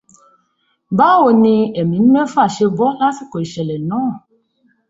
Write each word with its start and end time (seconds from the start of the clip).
Báwo 0.97 1.27
ní 1.43 1.55
ẹ̀mí 1.81 1.97
mẹ́fà 2.13 2.43
ṣe 2.55 2.65
bọ́ 2.77 2.89
lásìkò 2.99 3.37
ìṣẹ̀lẹ̀ 3.45 3.79
náà? 3.89 4.09